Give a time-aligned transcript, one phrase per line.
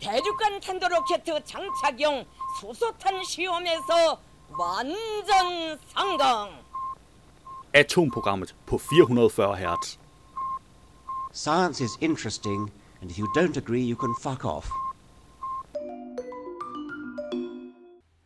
[0.00, 2.24] 대륙간 탄도로켓 장착용
[2.60, 4.20] 수소탄 시험에서
[4.58, 6.50] 완전 성공.
[7.72, 9.98] Atomprogrammet på 440 Hz.
[11.32, 14.68] Science is interesting, and if you don't agree, you can fuck off.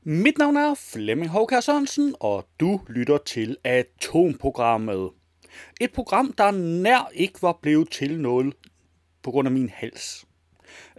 [0.06, 5.10] Mit navn er Flemming Håkær Sørensen, og du lytter til Atomprogrammet.
[5.80, 8.54] Et program, der nær ikke var blevet til noget
[9.22, 10.24] på grund af min hals.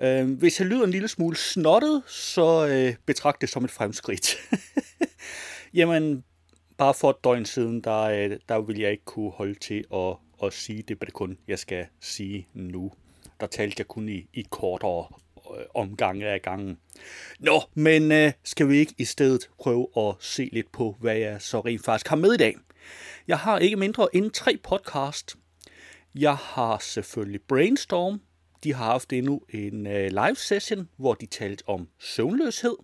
[0.02, 4.36] Øh, hvis jeg lyder en lille smule snottet, så øh, betragt det som et fremskridt.
[5.74, 6.24] Jamen,
[6.78, 10.16] bare for et døgn siden, der, øh, der vil jeg ikke kunne holde til at,
[10.42, 12.92] at sige det, det kun jeg skal sige nu.
[13.40, 15.06] Der talte jeg kun i, i kortere
[15.58, 16.78] øh, omgange af gangen.
[17.38, 21.42] Nå, men øh, skal vi ikke i stedet prøve at se lidt på, hvad jeg
[21.42, 22.56] så rent faktisk har med i dag?
[23.28, 25.36] Jeg har ikke mindre end tre podcast.
[26.14, 28.20] Jeg har selvfølgelig Brainstorm.
[28.64, 32.76] De har haft endnu en øh, live session, hvor de talte om søvnløshed.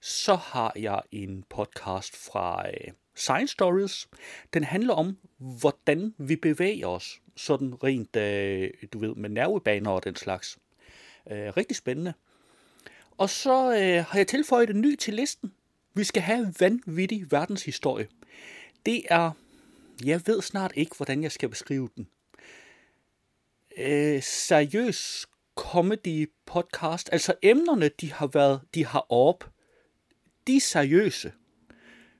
[0.00, 4.08] Så har jeg en podcast fra øh, Science Stories.
[4.54, 10.04] Den handler om, hvordan vi bevæger os, sådan rent, øh, du ved, med nervebaner og
[10.04, 10.58] den slags.
[11.30, 12.12] Øh, rigtig spændende.
[13.18, 15.52] Og så øh, har jeg tilføjet en ny til listen.
[15.94, 18.08] Vi skal have vanvittig verdenshistorie.
[18.86, 19.30] Det er,
[20.04, 22.08] jeg ved snart ikke, hvordan jeg skal beskrive den.
[23.78, 27.08] Øh, seriøs comedy podcast.
[27.12, 29.50] Altså emnerne, de har været, de har op.
[30.46, 31.32] De er seriøse.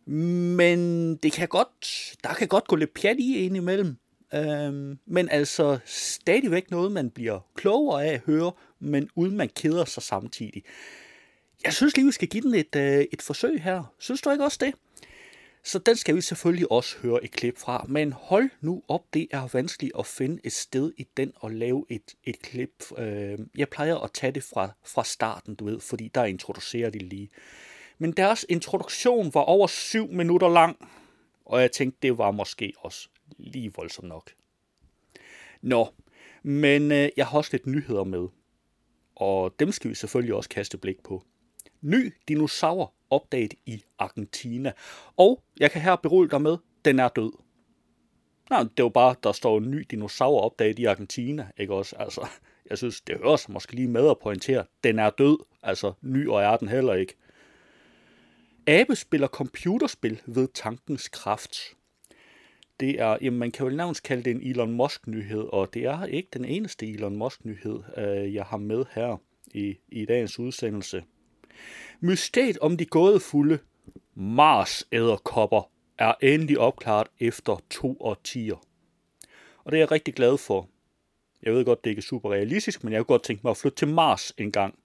[0.06, 0.80] Men
[1.16, 3.96] det kan godt, der kan godt gå lidt pjat i en imellem.
[4.34, 9.84] Øhm, men altså stadigvæk noget, man bliver klogere af at høre, men uden man keder
[9.84, 10.62] sig samtidig.
[11.64, 13.94] Jeg synes lige, vi skal give den et, øh, et forsøg her.
[13.98, 14.74] Synes du ikke også det?
[15.66, 17.84] Så den skal vi selvfølgelig også høre et klip fra.
[17.88, 21.84] Men hold nu op, det er vanskeligt at finde et sted i den og lave
[21.88, 22.84] et, et klip.
[22.98, 26.98] Øh, jeg plejer at tage det fra, fra starten, du ved, fordi der introducerer de
[26.98, 27.30] lige.
[27.98, 30.88] Men deres introduktion var over syv minutter lang,
[31.44, 34.30] og jeg tænkte, det var måske også lige voldsomt nok.
[35.62, 35.88] Nå,
[36.42, 38.28] men øh, jeg har også lidt nyheder med,
[39.16, 41.22] og dem skal vi selvfølgelig også kaste blik på.
[41.80, 44.72] Ny dinosaur opdaget i Argentina,
[45.16, 47.32] og jeg kan her berolige dig med, den er død.
[48.50, 51.96] Nej, det var bare, der står en ny dinosaur opdaget i Argentina, ikke også?
[51.96, 52.26] Altså,
[52.70, 56.28] jeg synes, det hører sig måske lige med at pointere, den er død, altså ny
[56.28, 57.14] og er den heller ikke.
[58.66, 61.56] Abe spiller computerspil ved tankens kraft.
[62.80, 66.04] Det er, jamen man kan jo nærmest kalde det en Elon Musk-nyhed, og det er
[66.04, 69.16] ikke den eneste Elon Musk-nyhed, øh, jeg har med her
[69.46, 71.04] i, i dagens udsendelse.
[72.00, 73.58] Mysteriet om de gådefulde
[74.14, 78.56] mars æderkopper er endelig opklaret efter to årtier.
[79.64, 80.68] Og det er jeg rigtig glad for.
[81.42, 83.56] Jeg ved godt, det ikke er super realistisk, men jeg kunne godt tænke mig at
[83.56, 84.78] flytte til Mars en gang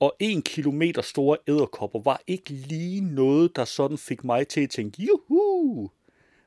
[0.00, 4.70] og en kilometer store æderkopper var ikke lige noget, der sådan fik mig til at
[4.70, 5.90] tænke, juhu!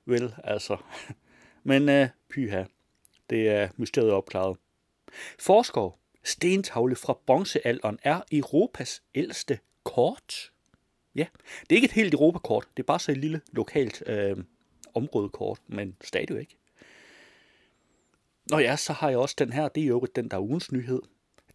[0.06, 0.78] Vel, altså.
[1.64, 2.64] Men uh, pyha,
[3.30, 4.58] det er mysteriet opklaret.
[5.40, 5.92] Forskere,
[6.24, 10.52] stentavle fra bronzealderen er Europas ældste kort.
[11.16, 11.26] Ja,
[11.62, 14.38] det er ikke et helt Europakort, det er bare så et lille lokalt øh,
[14.94, 16.58] områdekort, men stadigvæk.
[18.50, 21.02] Nå ja, så har jeg også den her, det er jo den der ugens nyhed.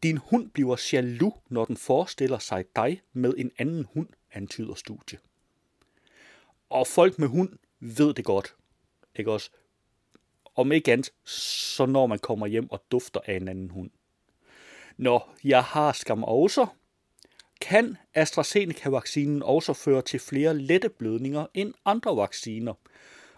[0.03, 5.19] Din hund bliver jaloux, når den forestiller sig dig med en anden hund, antyder studie.
[6.71, 8.55] Og folk med hund ved det godt.
[9.15, 9.51] Ikke også?
[10.55, 13.91] Om ikke andet, så når man kommer hjem og dufter af en anden hund.
[14.99, 16.67] Nå, jeg har skam også.
[17.61, 22.75] Kan AstraZeneca-vaccinen også føre til flere lette blødninger end andre vacciner?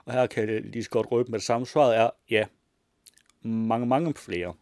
[0.04, 1.66] Og her kan jeg lige så godt røbe med det samme.
[1.66, 2.46] Svaret er ja.
[3.42, 4.54] Mange, mange flere.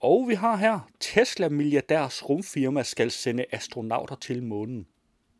[0.00, 4.86] Og vi har her, Tesla milliardærs rumfirma skal sende astronauter til månen.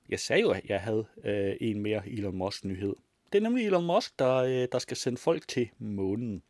[0.09, 2.97] Jeg sagde jo, at jeg havde øh, en mere Elon Musk nyhed.
[3.33, 6.43] Det er nemlig Elon Musk, der, øh, der skal sende folk til månen.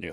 [0.00, 0.10] Ja.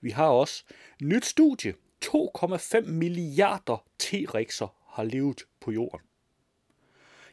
[0.00, 0.64] Vi har også
[1.02, 1.74] nyt studie.
[2.04, 6.00] 2,5 milliarder T-rexer har levet på jorden.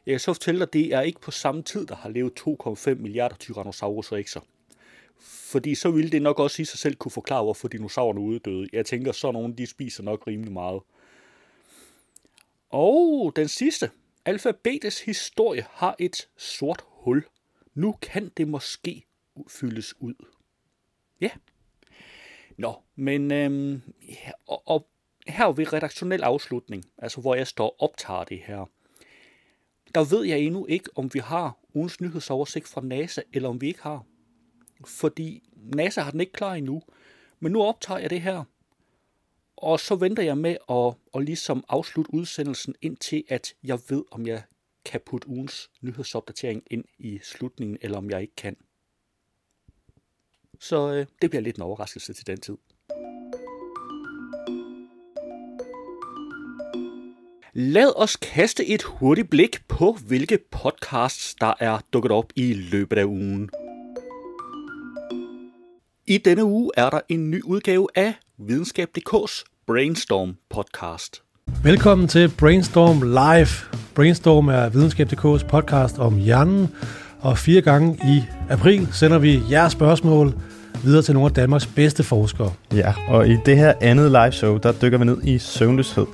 [0.05, 2.33] Jeg kan så fortælle dig, at det er ikke på samme tid, der har levet
[2.39, 4.41] 2,5 milliarder Tyrannosaurus rexer.
[5.19, 8.69] Fordi så ville det nok også i sig selv kunne forklare, hvorfor dinosaurerne uddøde.
[8.73, 10.81] Jeg tænker, så nogen de spiser nok rimelig meget.
[12.69, 13.91] Og den sidste.
[14.25, 17.23] Alfabetets historie har et sort hul.
[17.73, 19.05] Nu kan det måske
[19.47, 20.13] fyldes ud.
[21.21, 21.29] Ja.
[22.57, 23.81] Nå, men øhm,
[24.47, 24.87] og, og
[25.27, 28.69] her ved redaktionel afslutning, altså hvor jeg står og optager det her,
[29.95, 33.67] der ved jeg endnu ikke, om vi har ugens nyhedsoversigt fra NASA, eller om vi
[33.67, 34.05] ikke har
[34.85, 36.81] fordi NASA har den ikke klar endnu.
[37.39, 38.43] Men nu optager jeg det her.
[39.57, 44.27] Og så venter jeg med at, at ligesom afslutte udsendelsen indtil, at jeg ved, om
[44.27, 44.43] jeg
[44.85, 48.57] kan putte ugens nyhedsopdatering ind i slutningen, eller om jeg ikke kan.
[50.59, 52.57] Så øh, det bliver lidt en overraskelse til den tid.
[57.53, 62.97] Lad os kaste et hurtigt blik på, hvilke podcasts, der er dukket op i løbet
[62.97, 63.49] af ugen.
[66.07, 71.23] I denne uge er der en ny udgave af Videnskab.dk's Brainstorm podcast.
[71.63, 73.47] Velkommen til Brainstorm Live.
[73.95, 76.75] Brainstorm er Videnskab.dk's podcast om hjernen,
[77.25, 80.33] og fire gange i april sender vi jeres spørgsmål
[80.83, 82.51] videre til nogle af Danmarks bedste forskere.
[82.73, 86.05] Ja, og i det her andet live show, der dykker vi ned i søvnløshed.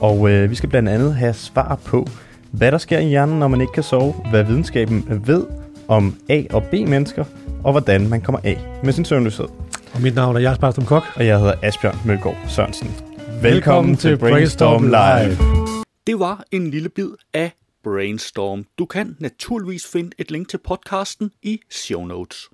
[0.00, 2.06] Og øh, vi skal blandt andet have svar på,
[2.50, 5.46] hvad der sker i hjernen, når man ikke kan sove, hvad videnskaben ved
[5.88, 7.24] om A- og B-mennesker,
[7.64, 9.46] og hvordan man kommer af med sin søvnløshed.
[9.94, 11.04] Og mit navn er Jens Barstrom Kok.
[11.16, 12.90] Og jeg hedder Asbjørn Mølgaard Sørensen.
[13.42, 15.36] Velkommen til Brainstorm Live.
[16.06, 17.52] Det var en lille bid af
[17.86, 18.64] Brainstorm.
[18.78, 22.50] Du kan naturligvis finde et link til podcasten i show notes.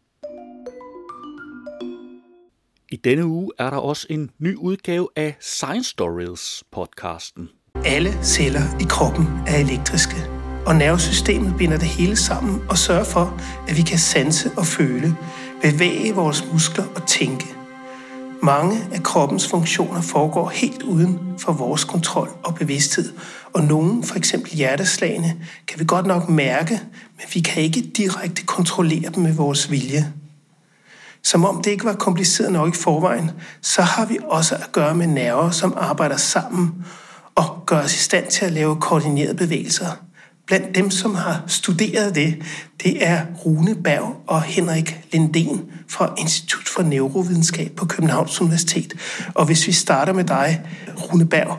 [2.90, 7.48] I denne uge er der også en ny udgave af Science Stories podcasten.
[7.84, 10.16] Alle celler i kroppen er elektriske,
[10.66, 15.16] og nervesystemet binder det hele sammen og sørger for, at vi kan sanse og føle,
[15.62, 17.61] bevæge vores muskler og tænke.
[18.44, 23.12] Mange af kroppens funktioner foregår helt uden for vores kontrol og bevidsthed,
[23.52, 25.36] og nogle, for eksempel hjerteslagene,
[25.68, 26.80] kan vi godt nok mærke,
[27.16, 30.12] men vi kan ikke direkte kontrollere dem med vores vilje.
[31.22, 33.30] Som om det ikke var kompliceret nok i forvejen,
[33.60, 36.84] så har vi også at gøre med nerver, som arbejder sammen
[37.34, 39.86] og gør os i stand til at lave koordinerede bevægelser.
[40.46, 42.42] Blandt dem, som har studeret det,
[42.82, 48.94] det er Rune Berg og Henrik Linden fra Institut for Neurovidenskab på Københavns Universitet.
[49.34, 50.60] Og hvis vi starter med dig,
[50.96, 51.58] Rune Berg,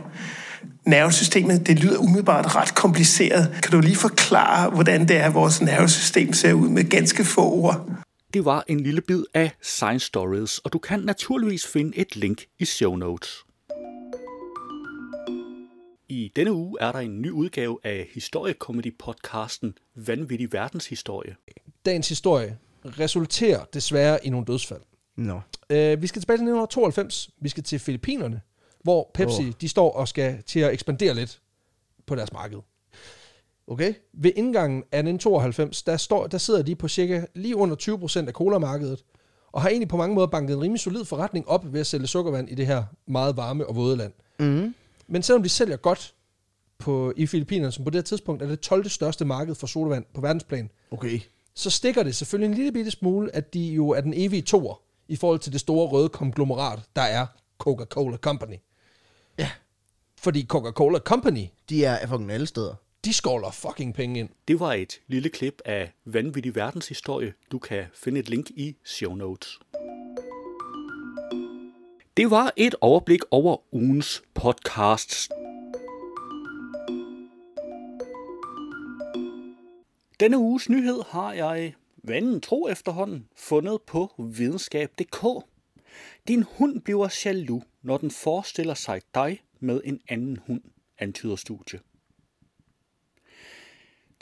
[0.85, 3.59] nervesystemet, det lyder umiddelbart ret kompliceret.
[3.63, 7.51] Kan du lige forklare, hvordan det er, at vores nervesystem ser ud med ganske få
[7.51, 7.89] ord?
[8.33, 12.41] Det var en lille bid af Science Stories, og du kan naturligvis finde et link
[12.59, 13.43] i show notes.
[16.13, 21.35] I denne uge er der en ny udgave af historiekomedy-podcasten Vanvittig Verdenshistorie.
[21.85, 24.81] dagens historie resulterer desværre i nogle dødsfald.
[25.15, 25.33] Nå.
[25.33, 27.29] Uh, vi skal tilbage til 1992.
[27.41, 28.41] Vi skal til Filippinerne,
[28.83, 29.53] hvor Pepsi Åh.
[29.61, 31.41] de står og skal til at ekspandere lidt
[32.05, 32.59] på deres marked.
[33.67, 33.93] Okay?
[34.13, 37.75] Ved indgangen af 1992, der, står, der sidder de på cirka lige under
[38.23, 39.03] 20% af colamarkedet,
[39.51, 42.07] og har egentlig på mange måder banket en rimelig solid forretning op ved at sælge
[42.07, 44.13] sukkervand i det her meget varme og våde land.
[44.39, 44.73] Mm.
[45.07, 46.13] Men selvom de sælger godt
[46.77, 48.89] på, i Filippinerne, som på det her tidspunkt er det 12.
[48.89, 51.19] største marked for sodavand på verdensplan, Okay.
[51.53, 54.81] så stikker det selvfølgelig en lille bitte smule, at de jo er den evige toer
[55.07, 57.25] i forhold til det store røde konglomerat, der er
[57.63, 58.55] Coca-Cola Company.
[59.37, 59.49] Ja.
[60.19, 62.75] Fordi Coca-Cola Company, De er fucking alle steder.
[63.05, 64.29] de skovler fucking penge ind.
[64.47, 67.33] Det var et lille klip af Vanvittig Verdenshistorie.
[67.51, 69.59] Du kan finde et link i show notes.
[72.17, 75.29] Det var et overblik over ugens podcasts.
[80.19, 85.25] Denne uges nyhed har jeg, vanen tro efterhånden, fundet på videnskab.dk.
[86.27, 90.61] Din hund bliver jaloux, når den forestiller sig dig med en anden hund,
[90.99, 91.79] antyder studie.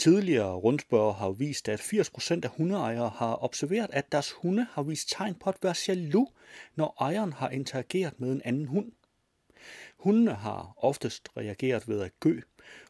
[0.01, 5.09] Tidligere rundspørger har vist, at 80% af hundeejere har observeret, at deres hunde har vist
[5.09, 6.29] tegn på at være jaloux,
[6.75, 8.91] når ejeren har interageret med en anden hund.
[9.97, 12.41] Hundene har oftest reageret ved at gø,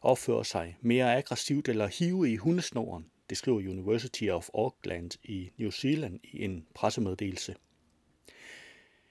[0.02, 5.70] opføre sig mere aggressivt eller hive i hundesnoren, det skriver University of Auckland i New
[5.70, 7.56] Zealand i en pressemeddelelse.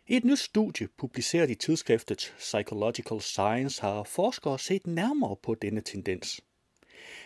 [0.08, 5.82] I et nyt studie, publiceret i tidsskriftet Psychological Science, har forskere set nærmere på denne
[5.82, 6.42] tendens.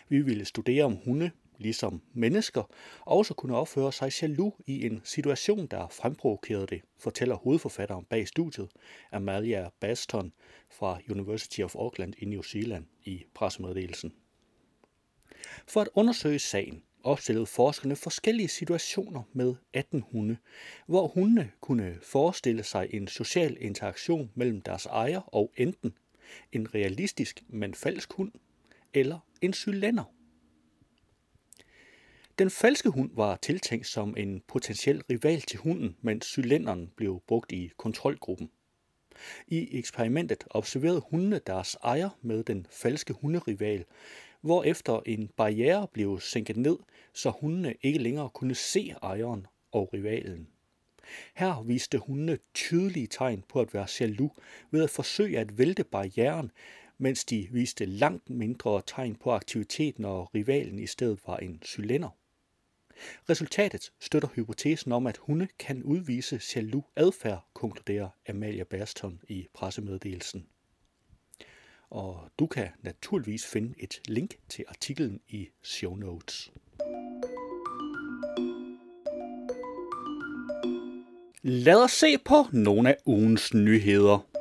[0.09, 2.63] Vi ville studere om hunde, ligesom mennesker,
[3.01, 8.69] også kunne opføre sig jaloux i en situation, der fremprovokerede det, fortæller hovedforfatteren bag studiet,
[9.11, 10.33] Amalia Baston
[10.71, 14.13] fra University of Auckland i New Zealand i pressemeddelelsen.
[15.67, 20.37] For at undersøge sagen opstillede forskerne forskellige situationer med 18 hunde,
[20.87, 25.93] hvor hundene kunne forestille sig en social interaktion mellem deres ejer og enten
[26.51, 28.31] en realistisk, men falsk hund,
[28.93, 30.03] eller en cylinder.
[32.39, 37.51] Den falske hund var tiltænkt som en potentiel rival til hunden, mens cylinderen blev brugt
[37.51, 38.49] i kontrolgruppen.
[39.47, 43.85] I eksperimentet observerede hundene deres ejer med den falske hunderival,
[44.41, 46.77] hvorefter en barriere blev sænket ned,
[47.13, 50.47] så hundene ikke længere kunne se ejeren og rivalen.
[51.35, 54.31] Her viste hundene tydelige tegn på at være jaloux
[54.71, 56.51] ved at forsøge at vælte barrieren,
[56.97, 62.09] mens de viste langt mindre tegn på aktivitet, når rivalen i stedet var en cylinder.
[63.29, 70.47] Resultatet støtter hypotesen om, at hunde kan udvise jaloux adfærd, konkluderer Amalia Baston i pressemeddelelsen.
[71.89, 76.51] Og du kan naturligvis finde et link til artiklen i show notes.
[81.41, 84.34] Lad os se på nogle af ugens nyheder.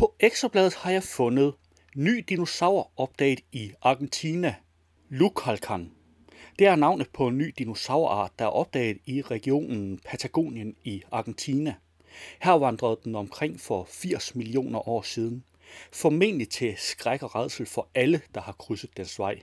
[0.00, 1.54] På Ekstrabladet har jeg fundet
[1.96, 4.54] ny dinosaur-update i Argentina.
[5.08, 5.92] Lucalcan.
[6.58, 11.74] Det er navnet på en ny dinosaurart, der er opdaget i regionen Patagonien i Argentina.
[12.42, 15.44] Her vandrede den omkring for 80 millioner år siden.
[15.92, 19.42] Formentlig til skræk og redsel for alle, der har krydset dens vej.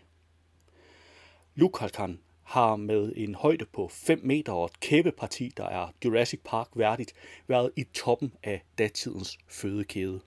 [1.55, 6.67] Lucalcan har med en højde på 5 meter og et kæbeparti, der er Jurassic Park
[6.75, 7.13] værdigt,
[7.47, 10.19] været i toppen af datidens fødekæde.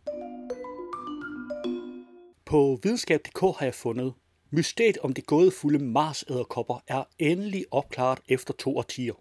[2.45, 4.15] På videnskab.dk har jeg fundet,
[4.51, 6.23] mysteriet om de gådefulde mars
[6.87, 9.15] er endelig opklaret efter to årtier.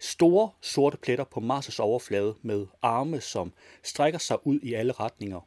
[0.00, 5.40] Store sorte pletter på Mars' overflade med arme, som strækker sig ud i alle retninger.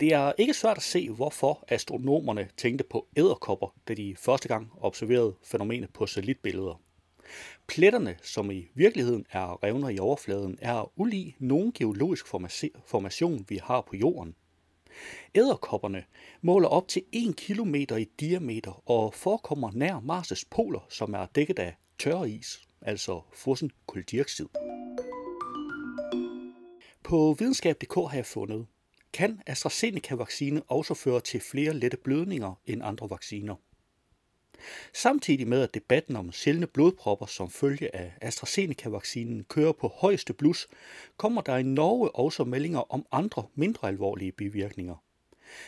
[0.00, 4.72] Det er ikke svært at se, hvorfor astronomerne tænkte på æderkopper, da de første gang
[4.80, 6.80] observerede fænomenet på satellitbilleder.
[7.66, 12.26] Pletterne, som i virkeligheden er revner i overfladen, er ulig nogen geologisk
[12.86, 14.34] formation, vi har på jorden.
[15.34, 16.04] Æderkopperne
[16.42, 21.58] måler op til 1 km i diameter og forekommer nær Mars' poler, som er dækket
[21.58, 24.46] af tørre is, altså frossen kuldioxid.
[27.02, 28.66] På videnskab.dk har jeg fundet,
[29.12, 33.54] kan AstraZeneca-vaccine også føre til flere lette blødninger end andre vacciner.
[34.94, 40.68] Samtidig med at debatten om sjældne blodpropper som følge af AstraZeneca-vaccinen kører på højeste blus,
[41.16, 44.96] kommer der i Norge også meldinger om andre mindre alvorlige bivirkninger.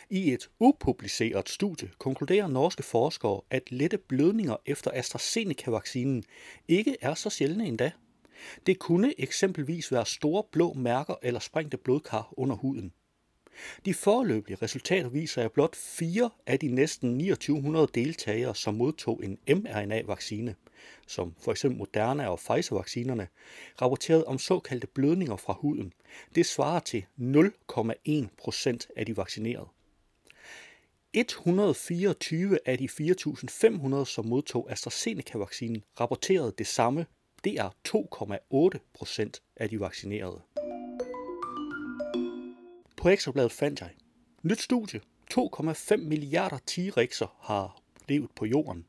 [0.09, 6.23] I et upubliceret studie konkluderer norske forskere, at lette blødninger efter AstraZeneca-vaccinen
[6.67, 7.91] ikke er så sjældne endda.
[8.65, 12.93] Det kunne eksempelvis være store blå mærker eller sprængte blodkar under huden.
[13.85, 19.37] De foreløbige resultater viser, at blot fire af de næsten 2900 deltagere, som modtog en
[19.47, 20.55] mRNA-vaccine,
[21.07, 23.27] som for eksempel Moderna og Pfizer-vaccinerne,
[23.81, 25.93] rapporterede om såkaldte blødninger fra huden.
[26.35, 29.67] Det svarer til 0,1 procent af de vaccinerede.
[31.13, 37.05] 124 af de 4.500, som modtog AstraZeneca-vaccinen, rapporterede det samme.
[37.43, 40.41] Det er 2,8 procent af de vaccinerede.
[43.05, 43.89] På Ekstrabladet fandt jeg.
[44.43, 45.01] Nyt studie.
[45.33, 48.85] 2,5 milliarder T-rexer har levet på jorden.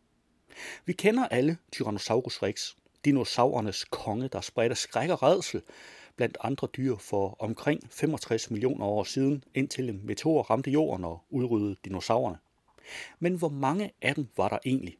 [0.84, 5.62] Vi kender alle Tyrannosaurus rex, dinosaurernes konge, der spredte skræk og redsel
[6.16, 11.24] blandt andre dyr for omkring 65 millioner år siden, indtil en meteor ramte jorden og
[11.30, 12.38] udryddede dinosaurerne.
[13.18, 14.98] Men hvor mange af dem var der egentlig?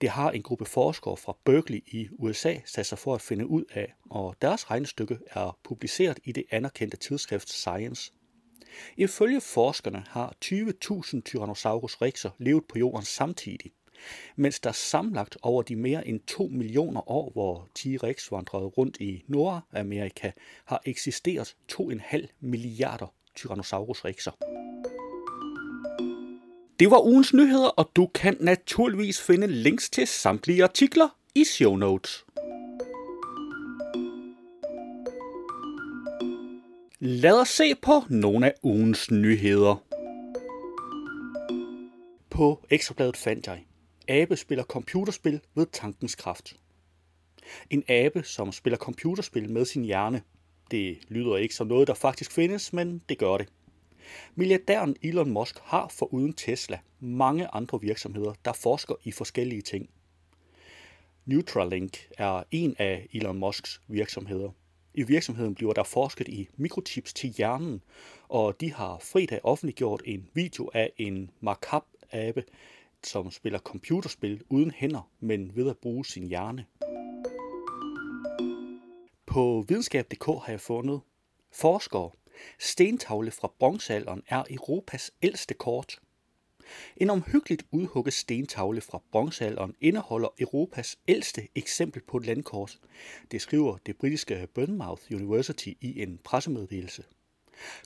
[0.00, 3.64] Det har en gruppe forskere fra Berkeley i USA sat sig for at finde ud
[3.74, 8.12] af, og deres regnestykke er publiceret i det anerkendte tidsskrift Science.
[8.96, 13.72] Ifølge forskerne har 20.000 Tyrannosaurus rexer levet på jorden samtidig,
[14.36, 19.24] mens der samlet over de mere end 2 millioner år, hvor T-rex vandrede rundt i
[19.26, 20.30] Nordamerika,
[20.64, 24.32] har eksisteret 2,5 milliarder Tyrannosaurus rexer.
[26.80, 31.76] Det var ugens nyheder, og du kan naturligvis finde links til samtlige artikler i show
[31.76, 32.24] notes.
[36.98, 39.82] Lad os se på nogle af ugens nyheder.
[42.30, 43.64] På Ekstrabladet fandt jeg,
[44.08, 46.56] abe spiller computerspil ved tankens kraft.
[47.70, 50.22] En abe, som spiller computerspil med sin hjerne.
[50.70, 53.48] Det lyder ikke som noget, der faktisk findes, men det gør det.
[54.34, 59.90] Milliardæren Elon Musk har foruden Tesla mange andre virksomheder, der forsker i forskellige ting.
[61.26, 64.50] Neuralink er en af Elon Musks virksomheder.
[64.94, 67.82] I virksomheden bliver der forsket i mikrochips til hjernen,
[68.28, 72.44] og de har fredag offentliggjort en video af en makap-abe,
[73.04, 76.64] som spiller computerspil uden hænder, men ved at bruge sin hjerne.
[79.26, 81.00] På videnskab.dk har jeg fundet
[81.52, 82.10] forskere.
[82.58, 86.00] Stentavle fra bronzealderen er Europas ældste kort.
[86.96, 92.78] En omhyggeligt udhugget stentavle fra bronzealderen indeholder Europas ældste eksempel på et landkort.
[93.30, 97.04] Det skriver det britiske Bournemouth University i en pressemeddelelse.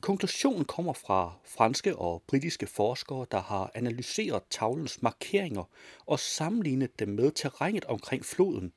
[0.01, 5.65] Konklusionen kommer fra franske og britiske forskere, der har analyseret tavlens markeringer
[6.07, 8.73] og sammenlignet dem med terrænet omkring floden.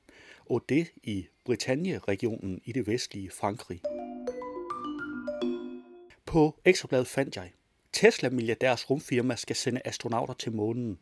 [0.49, 3.81] og det i Bretagne-regionen i det vestlige Frankrig.
[6.37, 7.51] På Ekstrabladet fandt jeg,
[7.93, 10.99] Tesla-milliardærs rumfirma skal sende astronauter til månen.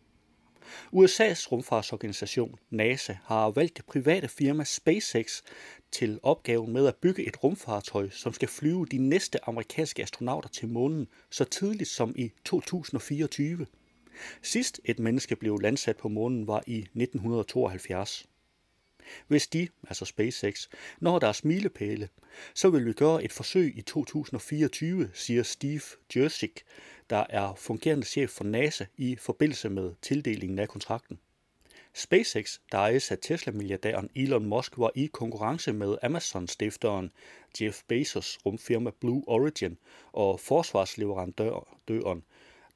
[0.93, 5.41] USA's rumfartsorganisation NASA har valgt det private firma SpaceX
[5.91, 10.67] til opgaven med at bygge et rumfartøj, som skal flyve de næste amerikanske astronauter til
[10.67, 13.65] månen så tidligt som i 2024.
[14.41, 18.25] Sidst et menneske blev landsat på månen var i 1972.
[19.27, 20.67] Hvis de, altså SpaceX,
[20.99, 22.09] når deres milepæle,
[22.53, 25.81] så vil vi gøre et forsøg i 2024, siger Steve
[26.15, 26.63] Jersik,
[27.09, 31.19] der er fungerende chef for NASA i forbindelse med tildelingen af kontrakten.
[31.93, 37.11] SpaceX, der ejes af Tesla-milliardæren Elon Musk, var i konkurrence med Amazon-stifteren
[37.61, 39.77] Jeff Bezos rumfirma Blue Origin
[40.13, 42.23] og forsvarsleverandøren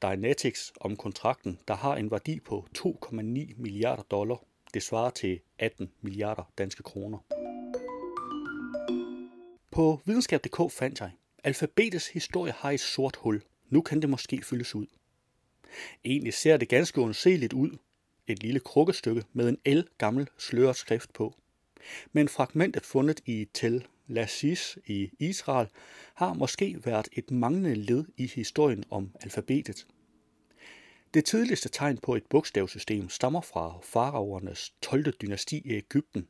[0.01, 4.43] Dynetics om kontrakten, der har en værdi på 2,9 milliarder dollar.
[4.73, 7.17] Det svarer til 18 milliarder danske kroner.
[9.71, 11.11] På videnskab.dk fandt jeg,
[11.43, 13.41] alfabetets historie har et sort hul.
[13.69, 14.85] Nu kan det måske fyldes ud.
[16.05, 17.77] Egentlig ser det ganske undseligt ud.
[18.27, 21.35] Et lille krukkestykke med en el gammel sløret skrift på.
[22.11, 25.67] Men fragmentet fundet i Tel Lassis i Israel
[26.13, 29.87] har måske været et manglende led i historien om alfabetet.
[31.13, 35.11] Det tidligste tegn på et bogstavsystem stammer fra faraovernes 12.
[35.11, 36.27] dynasti i Ægypten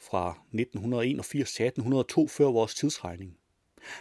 [0.00, 3.38] fra 1981 til 1802 før vores tidsregning.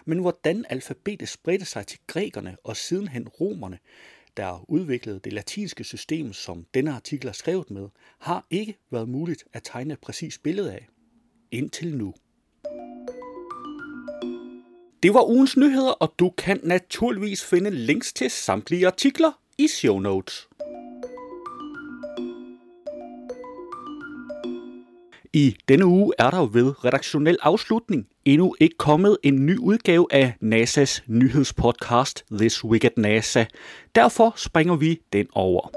[0.05, 3.79] Men hvordan alfabetet spredte sig til grækerne og sidenhen romerne,
[4.37, 9.43] der udviklede det latinske system, som denne artikel er skrevet med, har ikke været muligt
[9.53, 10.87] at tegne et præcist billede af.
[11.51, 12.13] Indtil nu.
[15.05, 19.99] Det var ugens nyheder, og du kan naturligvis finde links til samtlige artikler i show
[19.99, 20.47] notes.
[25.33, 30.33] I denne uge er der ved redaktionel afslutning endnu ikke kommet en ny udgave af
[30.43, 33.45] NASA's nyhedspodcast This Week at NASA.
[33.95, 35.71] Derfor springer vi den over.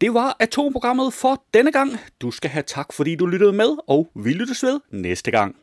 [0.00, 1.90] Det var atomprogrammet for denne gang.
[2.20, 5.56] Du skal have tak, fordi du lyttede med, og vi lyttes ved næste gang.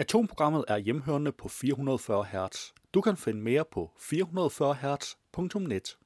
[0.00, 2.72] Atomprogrammet er hjemhørende på 440 Hz.
[2.94, 5.96] Du kan finde mere på 440 Hz.net.